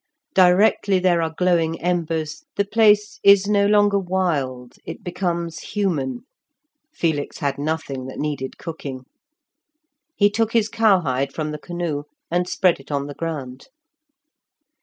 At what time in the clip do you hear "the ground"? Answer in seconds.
13.05-13.67